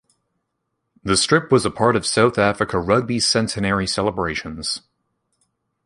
The 1.03 1.15
strip 1.15 1.51
was 1.51 1.63
a 1.63 1.69
part 1.69 1.95
of 1.95 2.07
South 2.07 2.39
African 2.39 2.79
rugby's 2.79 3.27
centenary 3.27 3.85
celebrations. 3.85 4.81